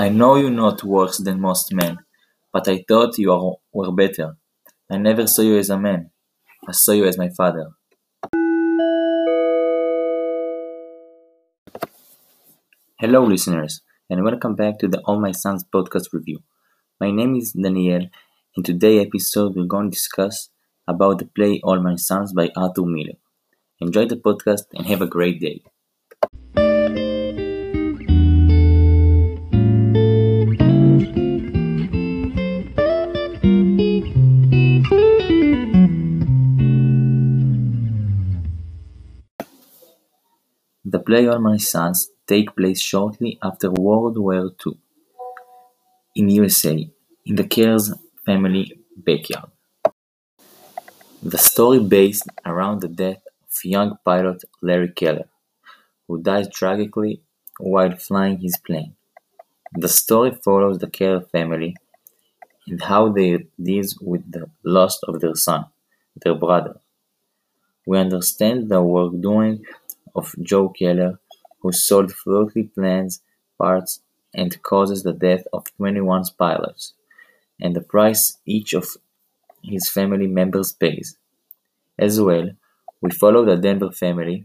I 0.00 0.08
know 0.08 0.36
you're 0.36 0.48
not 0.48 0.82
worse 0.82 1.18
than 1.18 1.42
most 1.42 1.74
men, 1.74 1.98
but 2.54 2.66
I 2.66 2.82
thought 2.88 3.18
you 3.18 3.58
were 3.70 3.92
better. 3.92 4.38
I 4.90 4.96
never 4.96 5.26
saw 5.26 5.42
you 5.42 5.58
as 5.58 5.68
a 5.68 5.78
man. 5.78 6.10
I 6.66 6.72
saw 6.72 6.92
you 6.92 7.04
as 7.04 7.18
my 7.18 7.28
father. 7.28 7.72
Hello, 12.98 13.24
listeners, 13.26 13.82
and 14.08 14.24
welcome 14.24 14.54
back 14.54 14.78
to 14.78 14.88
the 14.88 15.00
All 15.00 15.20
My 15.20 15.32
Sons 15.32 15.66
podcast 15.70 16.14
review. 16.14 16.38
My 16.98 17.10
name 17.10 17.36
is 17.36 17.52
Daniel, 17.52 18.06
and 18.56 18.64
today 18.64 19.00
episode 19.00 19.54
we're 19.54 19.66
going 19.66 19.90
to 19.90 19.96
discuss 19.96 20.48
about 20.88 21.18
the 21.18 21.26
play 21.26 21.60
All 21.62 21.78
My 21.78 21.96
Sons 21.96 22.32
by 22.32 22.48
Arthur 22.56 22.86
Miller. 22.86 23.18
Enjoy 23.80 24.06
the 24.06 24.16
podcast 24.16 24.62
and 24.72 24.86
have 24.86 25.02
a 25.02 25.06
great 25.06 25.42
day. 25.42 25.62
Play 41.10 41.26
All 41.26 41.40
My 41.40 41.56
Sons 41.56 42.08
take 42.24 42.54
place 42.54 42.80
shortly 42.80 43.36
after 43.42 43.68
World 43.68 44.16
War 44.16 44.52
II 44.64 44.74
in 46.14 46.28
USA, 46.28 46.88
in 47.26 47.34
the 47.34 47.42
Keller's 47.42 47.92
family 48.24 48.78
backyard. 48.96 49.50
The 51.20 51.36
story 51.36 51.80
based 51.80 52.28
around 52.46 52.80
the 52.80 52.92
death 53.02 53.22
of 53.26 53.64
young 53.64 53.98
pilot 54.04 54.44
Larry 54.62 54.92
Keller, 54.92 55.28
who 56.06 56.22
died 56.22 56.52
tragically 56.52 57.22
while 57.58 57.96
flying 57.96 58.38
his 58.38 58.56
plane. 58.64 58.94
The 59.72 59.88
story 59.88 60.30
follows 60.44 60.78
the 60.78 60.90
Keller 60.90 61.22
family 61.22 61.74
and 62.68 62.80
how 62.80 63.08
they 63.08 63.46
deal 63.60 63.86
with 64.00 64.30
the 64.30 64.48
loss 64.62 65.02
of 65.08 65.18
their 65.18 65.34
son, 65.34 65.64
their 66.22 66.36
brother. 66.36 66.78
We 67.84 67.98
understand 67.98 68.68
the 68.68 68.80
work 68.80 69.12
doing 69.20 69.64
of 70.14 70.34
Joe 70.42 70.68
Keller, 70.68 71.18
who 71.60 71.72
sold 71.72 72.12
floaty 72.12 72.72
planes 72.72 73.20
parts 73.58 74.00
and 74.32 74.62
causes 74.62 75.02
the 75.02 75.12
death 75.12 75.44
of 75.52 75.66
twenty-one 75.76 76.24
pilots, 76.38 76.94
and 77.60 77.74
the 77.74 77.80
price 77.80 78.38
each 78.46 78.72
of 78.72 78.96
his 79.62 79.88
family 79.88 80.26
members 80.26 80.72
pays. 80.72 81.16
As 81.98 82.20
well, 82.20 82.50
we 83.00 83.10
follow 83.10 83.44
the 83.44 83.56
Deever 83.56 83.94
family, 83.94 84.44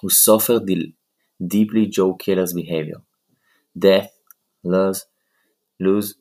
who 0.00 0.08
suffered 0.08 0.70
deeply 1.44 1.86
Joe 1.86 2.14
Keller's 2.14 2.52
behavior, 2.52 3.02
death, 3.76 4.12
loss, 4.62 5.06
lose, 5.80 6.14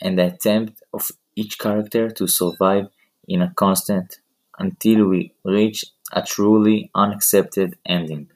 and 0.00 0.18
the 0.18 0.26
attempt 0.26 0.82
of 0.92 1.10
each 1.34 1.58
character 1.58 2.10
to 2.10 2.26
survive 2.26 2.88
in 3.28 3.42
a 3.42 3.52
constant 3.54 4.20
until 4.58 5.06
we 5.06 5.32
reach 5.44 5.84
a 6.12 6.22
truly 6.22 6.90
unaccepted 6.94 7.76
ending. 7.84 8.28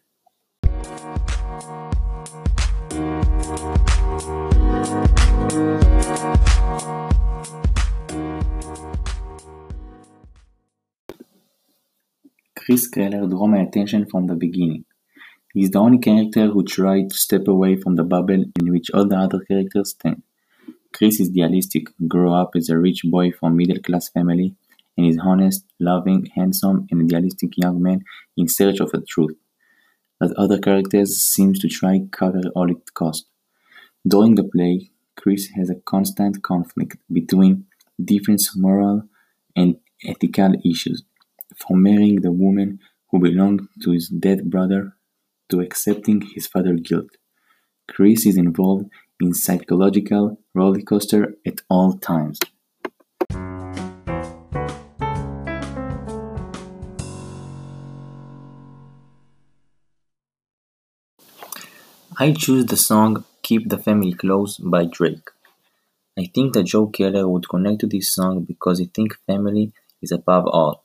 Chris 12.56 12.86
Keller 12.88 13.26
drew 13.26 13.48
my 13.48 13.58
attention 13.62 14.06
from 14.06 14.26
the 14.26 14.36
beginning. 14.36 14.84
He 15.52 15.62
is 15.62 15.70
the 15.70 15.80
only 15.80 15.98
character 15.98 16.46
who 16.46 16.62
tried 16.62 17.10
to 17.10 17.16
step 17.16 17.48
away 17.48 17.74
from 17.74 17.96
the 17.96 18.04
bubble 18.04 18.44
in 18.60 18.70
which 18.70 18.90
all 18.92 19.08
the 19.08 19.16
other 19.16 19.40
characters 19.40 19.90
stand. 19.90 20.22
Chris 20.92 21.18
is 21.18 21.30
idealistic, 21.30 21.88
grew 22.06 22.32
up 22.32 22.50
as 22.54 22.68
a 22.68 22.78
rich 22.78 23.02
boy 23.04 23.32
from 23.32 23.56
middle-class 23.56 24.10
family, 24.10 24.54
and 25.00 25.08
is 25.08 25.18
honest, 25.24 25.64
loving, 25.78 26.26
handsome, 26.34 26.86
and 26.90 27.00
idealistic 27.04 27.56
young 27.56 27.82
man 27.82 28.04
in 28.36 28.46
search 28.48 28.80
of 28.80 28.90
the 28.90 29.00
truth, 29.00 29.34
that 30.20 30.34
other 30.36 30.58
characters 30.58 31.16
seem 31.16 31.54
to 31.54 31.68
try 31.68 32.02
cover 32.12 32.42
all 32.54 32.70
it 32.70 32.92
costs. 32.92 33.26
During 34.06 34.34
the 34.34 34.44
play, 34.44 34.90
Chris 35.16 35.48
has 35.56 35.70
a 35.70 35.80
constant 35.86 36.42
conflict 36.42 36.98
between 37.10 37.64
different 38.02 38.42
moral 38.54 39.04
and 39.56 39.76
ethical 40.06 40.52
issues, 40.70 41.02
from 41.56 41.82
marrying 41.82 42.20
the 42.20 42.32
woman 42.32 42.78
who 43.10 43.20
belonged 43.20 43.62
to 43.82 43.92
his 43.92 44.08
dead 44.08 44.50
brother 44.50 44.96
to 45.48 45.60
accepting 45.60 46.20
his 46.34 46.46
father's 46.46 46.82
guilt. 46.82 47.16
Chris 47.88 48.26
is 48.26 48.36
involved 48.36 48.90
in 49.18 49.32
psychological 49.32 50.38
rollercoaster 50.54 51.32
at 51.46 51.62
all 51.70 51.94
times. 51.94 52.38
I 62.22 62.32
choose 62.32 62.66
the 62.66 62.76
song 62.76 63.24
"Keep 63.40 63.70
the 63.70 63.78
Family 63.78 64.12
Close" 64.12 64.58
by 64.58 64.84
Drake. 64.84 65.30
I 66.18 66.26
think 66.26 66.52
that 66.52 66.64
Joe 66.64 66.88
Keller 66.88 67.26
would 67.26 67.48
connect 67.48 67.80
to 67.80 67.86
this 67.86 68.12
song 68.12 68.44
because 68.44 68.78
he 68.78 68.84
thinks 68.84 69.16
family 69.26 69.72
is 70.02 70.12
above 70.12 70.44
all, 70.46 70.84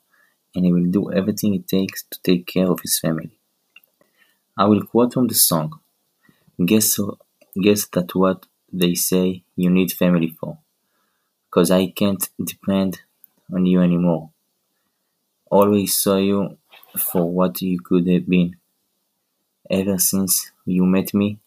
and 0.55 0.63
he 0.63 0.71
will 0.71 0.89
do 0.89 1.11
everything 1.11 1.53
it 1.53 1.67
takes 1.67 2.05
to 2.11 2.21
take 2.23 2.47
care 2.47 2.71
of 2.71 2.79
his 2.79 2.97
family. 2.99 3.37
I 4.57 4.63
will 4.63 4.85
quote 4.85 5.11
from 5.13 5.27
the 5.27 5.35
song 5.35 5.81
Guess, 6.65 7.01
guess 7.61 7.85
that 7.87 8.15
what 8.15 8.45
they 8.71 8.95
say 8.95 9.43
you 9.57 9.69
need 9.69 9.91
family 9.91 10.29
for, 10.29 10.59
cause 11.51 11.69
I 11.69 11.87
can't 11.87 12.29
depend 12.41 13.01
on 13.53 13.65
you 13.65 13.81
anymore. 13.81 14.29
Always 15.51 15.95
saw 16.01 16.15
you 16.15 16.57
for 16.97 17.29
what 17.29 17.61
you 17.61 17.81
could 17.81 18.07
have 18.07 18.25
been 18.25 18.55
ever 19.69 19.97
since 19.99 20.51
you 20.65 20.85
met 20.85 21.13
me, 21.13 21.39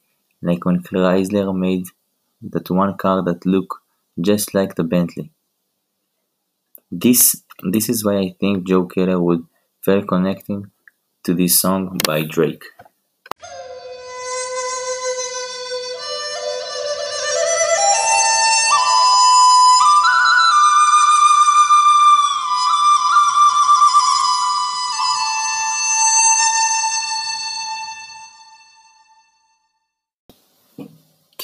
like 0.43 0.65
when 0.65 0.83
Chrysler 0.83 1.57
made 1.57 1.87
that 2.43 2.71
one 2.71 2.97
car 2.97 3.23
that 3.23 3.47
looked 3.47 3.77
just 4.21 4.55
like 4.55 4.75
the 4.75 4.85
Bentley. 4.85 5.31
This 6.93 7.43
this 7.63 7.89
is 7.89 8.05
why 8.05 8.19
I 8.19 8.37
think 8.39 8.67
Joe 8.69 8.85
Keller 8.85 9.19
would 9.19 9.47
feel 9.81 10.05
connecting 10.05 10.71
to 11.25 11.33
this 11.33 11.59
song 11.59 11.97
by 12.05 12.25
Drake. 12.25 12.65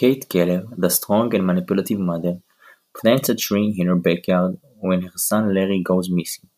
Kate 0.04 0.28
Keller, 0.28 0.66
the 0.76 0.90
strong 0.90 1.34
and 1.34 1.46
manipulative 1.46 1.98
mother, 1.98 2.42
plants 2.94 3.30
a 3.30 3.34
tree 3.34 3.74
in 3.78 3.86
her 3.86 3.94
backyard 3.94 4.58
when 4.78 5.00
her 5.00 5.16
son 5.16 5.54
Larry 5.54 5.82
goes 5.82 6.10
missing. 6.10 6.50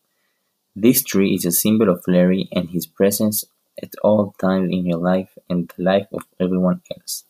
This 0.75 1.01
tree 1.01 1.33
is 1.35 1.45
a 1.45 1.53
symbol 1.53 1.89
of 1.89 2.03
Larry 2.09 2.49
and 2.51 2.69
his 2.71 2.85
presence 2.85 3.45
at 3.81 3.93
all 4.03 4.35
times 4.37 4.69
in 4.73 4.91
her 4.91 4.97
life 4.97 5.37
and 5.49 5.69
the 5.69 5.81
life 5.81 6.07
of 6.11 6.23
everyone 6.41 6.81
else. 6.93 7.23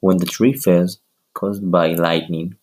When 0.00 0.16
the 0.16 0.24
tree 0.24 0.54
falls, 0.54 1.00
caused 1.34 1.70
by 1.70 1.88
lightning, 1.88 2.56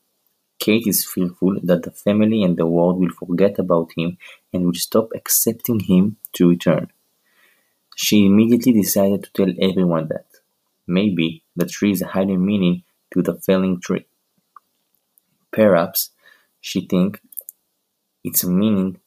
Kate 0.57 0.88
is 0.88 1.06
fearful 1.06 1.59
that 1.62 1.84
the 1.84 1.91
family 1.91 2.41
and 2.41 2.57
the 2.57 2.66
world 2.66 3.00
will 3.00 3.13
forget 3.22 3.59
about 3.59 3.91
him 3.95 4.18
and 4.51 4.66
will 4.66 4.81
stop 4.88 5.09
accepting 5.13 5.81
him 5.81 6.18
to 6.34 6.50
return. 6.50 6.88
She 7.95 8.25
immediately 8.25 8.72
decided 8.72 9.25
to 9.25 9.31
tell 9.38 9.53
everyone 9.62 10.07
that. 10.07 10.26
Maybe 10.88 11.44
the 11.56 11.66
tree 11.66 11.92
is 11.92 12.01
hiding 12.01 12.45
meaning 12.45 12.84
to 13.13 13.22
the 13.22 13.36
falling 13.36 13.80
tree. 13.81 14.06
Perhaps 15.51 16.12
she 16.62 16.88
thinks 16.88 17.19
it's 18.24 18.45
meaning 18.45 19.00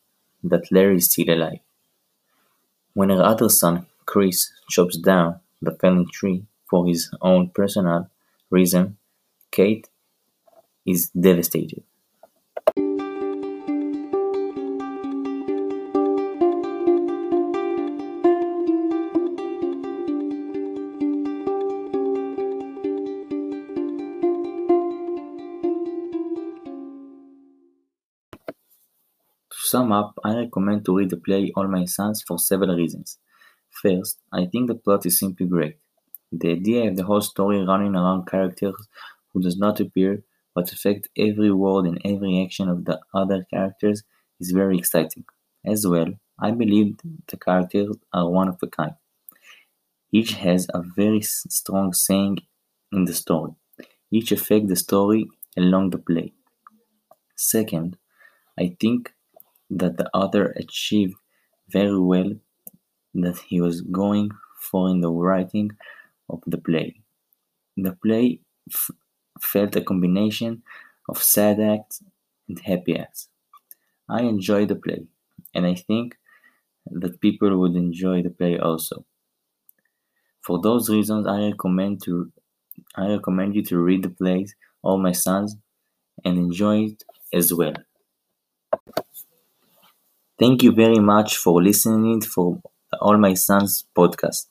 that 0.43 0.71
Larry 0.73 0.97
is 0.97 1.11
still 1.11 1.31
alive. 1.31 1.61
When 2.95 3.11
her 3.11 3.21
other 3.23 3.49
son, 3.49 3.87
Chris, 4.07 4.53
chops 4.69 4.97
down 4.97 5.41
the 5.61 5.73
falling 5.73 6.07
tree 6.13 6.45
for 6.69 6.87
his 6.87 7.11
own 7.21 7.51
personal 7.51 8.09
reason, 8.49 8.97
Kate 9.51 9.89
is 10.87 11.11
devastated. 11.11 11.85
Sum 29.71 29.93
up, 29.93 30.19
I 30.25 30.37
recommend 30.37 30.85
to 30.85 30.97
read 30.97 31.11
the 31.11 31.17
play 31.17 31.53
All 31.57 31.69
My 31.69 31.85
Sons 31.85 32.23
for 32.27 32.39
several 32.39 32.77
reasons. 32.77 33.19
First, 33.83 34.19
I 34.33 34.47
think 34.47 34.69
the 34.69 34.75
plot 34.75 35.07
is 35.07 35.19
simply 35.19 35.47
great. 35.47 35.77
The 36.33 36.53
idea 36.53 36.89
of 36.89 36.97
the 36.97 37.05
whole 37.05 37.21
story 37.21 37.65
running 37.65 37.95
around 37.97 38.27
characters 38.27 38.77
who 39.33 39.43
does 39.43 39.59
not 39.59 39.81
appear 39.81 40.25
but 40.55 40.73
affect 40.73 41.09
every 41.17 41.53
word 41.53 41.87
and 41.87 42.01
every 42.05 42.43
action 42.45 42.69
of 42.69 42.85
the 42.85 43.01
other 43.15 43.47
characters 43.53 44.03
is 44.41 44.51
very 44.51 44.77
exciting. 44.79 45.25
As 45.65 45.87
well, 45.87 46.15
I 46.39 46.51
believe 46.53 46.99
the 47.29 47.37
characters 47.37 47.97
are 48.13 48.29
one 48.29 48.49
of 48.49 48.59
a 48.63 48.67
kind. 48.67 48.95
Each 50.13 50.35
has 50.35 50.69
a 50.73 50.83
very 50.83 51.21
strong 51.21 51.93
saying 51.93 52.39
in 52.93 53.07
the 53.07 53.13
story. 53.15 53.55
Each 54.11 54.33
affect 54.33 54.69
the 54.69 54.77
story 54.77 55.29
along 55.57 55.91
the 55.91 55.99
play. 55.99 56.33
Second, 57.35 57.97
I 58.59 58.77
think 58.81 59.13
that 59.71 59.97
the 59.97 60.09
author 60.15 60.47
achieved 60.57 61.17
very 61.69 61.99
well 62.01 62.33
that 63.15 63.39
he 63.49 63.61
was 63.61 63.83
going 63.83 64.31
for 64.61 64.91
in 64.91 65.01
the 65.01 65.11
writing 65.13 65.71
of 66.31 66.43
the 66.47 66.59
play. 66.59 67.01
The 67.77 67.93
play 68.05 68.41
f- 68.71 68.91
felt 69.41 69.77
a 69.77 69.83
combination 69.83 70.63
of 71.09 71.23
sad 71.23 71.61
acts 71.61 72.03
and 72.49 72.59
happy 72.61 72.97
acts. 72.99 73.29
I 74.09 74.23
enjoyed 74.23 74.69
the 74.69 74.77
play, 74.77 75.07
and 75.55 75.67
I 75.67 75.75
think 75.75 76.19
that 76.87 77.21
people 77.21 77.57
would 77.59 77.77
enjoy 77.77 78.23
the 78.23 78.31
play 78.31 78.59
also. 78.59 79.07
For 80.43 80.61
those 80.61 80.91
reasons, 80.91 81.27
I 81.27 81.47
recommend 81.47 82.03
to 82.03 82.31
I 82.97 83.09
recommend 83.09 83.55
you 83.57 83.63
to 83.65 83.79
read 83.79 84.03
the 84.05 84.11
plays 84.11 84.55
All 84.83 84.99
My 84.99 85.13
Sons 85.13 85.57
and 86.25 86.39
enjoy 86.39 86.85
it 86.87 87.05
as 87.33 87.55
well. 87.55 87.75
Thank 90.41 90.65
you 90.65 90.73
very 90.73 90.99
much 90.99 91.37
for 91.37 91.63
listening 91.63 92.21
for 92.21 92.61
All 93.01 93.17
My 93.17 93.35
Sons 93.35 93.87
podcast. 93.97 94.49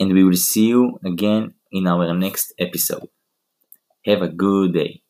And 0.00 0.14
we 0.14 0.24
will 0.24 0.36
see 0.36 0.68
you 0.68 0.98
again 1.04 1.52
in 1.70 1.86
our 1.86 2.14
next 2.14 2.54
episode. 2.58 3.08
Have 4.06 4.22
a 4.22 4.28
good 4.28 4.74
day. 4.74 5.02